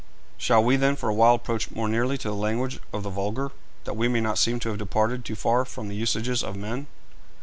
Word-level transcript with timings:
'Shall 0.35 0.63
we, 0.63 0.77
then, 0.77 0.95
for 0.95 1.09
awhile 1.09 1.35
approach 1.35 1.69
more 1.69 1.87
nearly 1.87 2.17
to 2.17 2.27
the 2.29 2.33
language 2.33 2.79
of 2.91 3.03
the 3.03 3.09
vulgar, 3.11 3.51
that 3.83 3.93
we 3.95 4.07
may 4.07 4.19
not 4.19 4.39
seem 4.39 4.59
to 4.59 4.69
have 4.69 4.79
departed 4.79 5.23
too 5.23 5.35
far 5.35 5.63
from 5.63 5.89
the 5.89 5.95
usages 5.95 6.43
of 6.43 6.55
men?' 6.55 6.87